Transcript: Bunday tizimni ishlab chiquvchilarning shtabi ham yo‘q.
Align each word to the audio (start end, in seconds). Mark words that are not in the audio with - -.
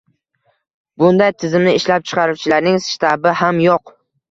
Bunday 1.03 1.29
tizimni 1.43 1.75
ishlab 1.81 2.09
chiquvchilarning 2.13 2.83
shtabi 2.89 3.37
ham 3.45 3.65
yo‘q. 3.71 3.97